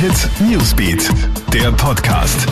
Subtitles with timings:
[0.00, 1.10] Hit Newsbeat,
[1.52, 2.46] der Podcast.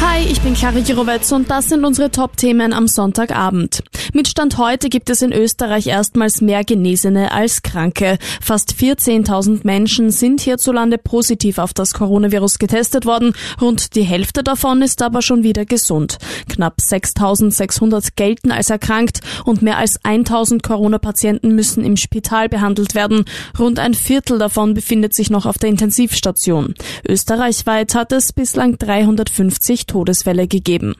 [0.00, 3.82] Hi, ich bin Clara Jirovetz und das sind unsere Top-Themen am Sonntagabend.
[4.14, 8.18] Mit Stand heute gibt es in Österreich erstmals mehr Genesene als Kranke.
[8.40, 13.34] Fast 14.000 Menschen sind hierzulande positiv auf das Coronavirus getestet worden.
[13.60, 16.16] Rund die Hälfte davon ist aber schon wieder gesund.
[16.48, 23.26] Knapp 6.600 gelten als erkrankt und mehr als 1.000 Corona-Patienten müssen im Spital behandelt werden.
[23.58, 26.74] Rund ein Viertel davon befindet sich noch auf der Intensivstation.
[27.06, 30.94] Österreichweit hat es bislang 350 Todesfälle gegeben.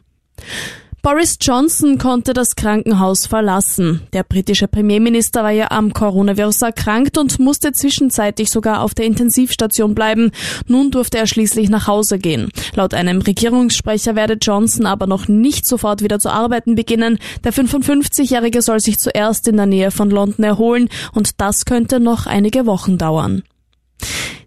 [1.10, 4.02] Boris Johnson konnte das Krankenhaus verlassen.
[4.12, 9.94] Der britische Premierminister war ja am Coronavirus erkrankt und musste zwischenzeitlich sogar auf der Intensivstation
[9.94, 10.32] bleiben.
[10.66, 12.50] Nun durfte er schließlich nach Hause gehen.
[12.74, 17.18] Laut einem Regierungssprecher werde Johnson aber noch nicht sofort wieder zu arbeiten beginnen.
[17.42, 22.26] Der 55-Jährige soll sich zuerst in der Nähe von London erholen und das könnte noch
[22.26, 23.44] einige Wochen dauern.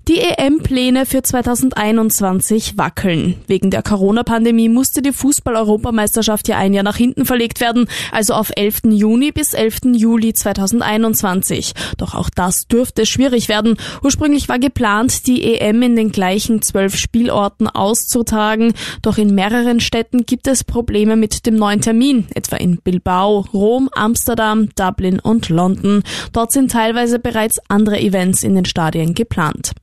[0.07, 3.35] Die EM-Pläne für 2021 wackeln.
[3.45, 8.51] Wegen der Corona-Pandemie musste die Fußball-Europameisterschaft ja ein Jahr nach hinten verlegt werden, also auf
[8.55, 8.81] 11.
[8.85, 9.93] Juni bis 11.
[9.93, 11.73] Juli 2021.
[11.97, 13.77] Doch auch das dürfte schwierig werden.
[14.01, 20.25] Ursprünglich war geplant, die EM in den gleichen zwölf Spielorten auszutragen, doch in mehreren Städten
[20.25, 26.01] gibt es Probleme mit dem neuen Termin, etwa in Bilbao, Rom, Amsterdam, Dublin und London.
[26.33, 29.73] Dort sind teilweise bereits andere Events in den Stadien geplant.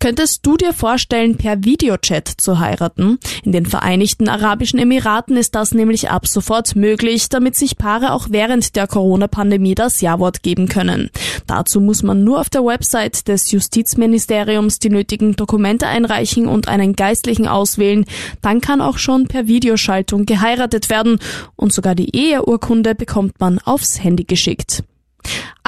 [0.00, 3.18] Könntest du dir vorstellen, per Videochat zu heiraten?
[3.42, 8.28] In den Vereinigten Arabischen Emiraten ist das nämlich ab sofort möglich, damit sich Paare auch
[8.30, 11.10] während der Corona-Pandemie das Ja-Wort geben können.
[11.48, 16.94] Dazu muss man nur auf der Website des Justizministeriums die nötigen Dokumente einreichen und einen
[16.94, 18.04] Geistlichen auswählen.
[18.40, 21.18] Dann kann auch schon per Videoschaltung geheiratet werden
[21.56, 24.84] und sogar die Eheurkunde bekommt man aufs Handy geschickt.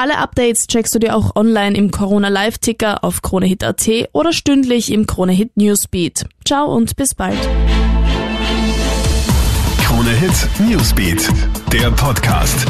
[0.00, 4.90] Alle Updates checkst du dir auch online im Corona Live Ticker auf KroneHit.at oder stündlich
[4.90, 6.24] im KroneHit Newsbeat.
[6.42, 7.38] Ciao und bis bald.
[9.84, 11.28] KroneHit Newsbeat,
[11.70, 12.66] der Podcast.